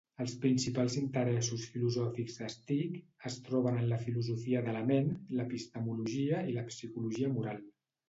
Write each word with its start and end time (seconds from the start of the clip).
Els 0.23 0.31
principals 0.45 0.95
interessos 1.01 1.65
filosòfics 1.73 2.39
de 2.39 2.49
Stich 2.55 3.29
es 3.33 3.37
troben 3.51 3.79
en 3.83 3.87
la 3.93 4.03
filosofia 4.09 4.67
de 4.71 4.77
la 4.81 4.85
ment, 4.91 5.15
l'epistemologia 5.39 6.45
i 6.53 6.61
la 6.61 6.69
psicologia 6.75 7.35
moral. 7.41 7.67